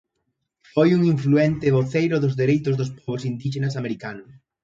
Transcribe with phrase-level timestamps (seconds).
[0.73, 4.29] Foi un influente voceiro dos dereitos dos pobos indíxenas americanos.